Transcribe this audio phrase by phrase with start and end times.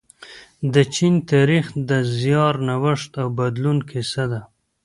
[0.73, 4.41] د چین تاریخ د زیار، نوښت او بدلون کیسه ده.